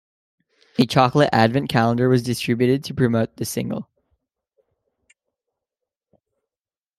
A 0.79 0.87
chocolate 0.87 1.29
advent 1.31 1.69
calendar 1.69 2.09
was 2.09 2.23
distributed 2.23 2.83
to 2.85 2.93
promote 2.95 3.37
the 3.37 3.45
single. 3.45 3.87